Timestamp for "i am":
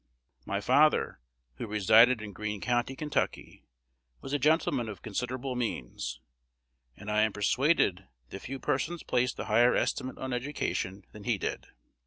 7.11-7.33